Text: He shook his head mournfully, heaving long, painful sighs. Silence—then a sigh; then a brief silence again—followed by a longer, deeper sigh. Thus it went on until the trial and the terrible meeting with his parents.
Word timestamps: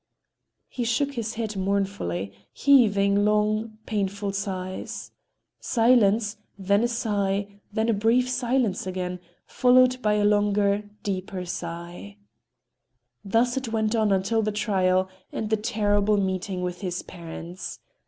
He 0.67 0.83
shook 0.83 1.13
his 1.13 1.35
head 1.35 1.55
mournfully, 1.55 2.33
heaving 2.51 3.23
long, 3.23 3.77
painful 3.85 4.31
sighs. 4.31 5.11
Silence—then 5.59 6.83
a 6.83 6.87
sigh; 6.87 7.61
then 7.71 7.87
a 7.87 7.93
brief 7.93 8.27
silence 8.27 8.87
again—followed 8.87 10.01
by 10.01 10.13
a 10.15 10.25
longer, 10.25 10.89
deeper 11.03 11.45
sigh. 11.45 12.17
Thus 13.23 13.57
it 13.57 13.71
went 13.71 13.93
on 13.95 14.11
until 14.11 14.41
the 14.41 14.51
trial 14.51 15.07
and 15.31 15.51
the 15.51 15.55
terrible 15.57 16.17
meeting 16.17 16.63
with 16.63 16.81
his 16.81 17.03
parents. 17.03 17.77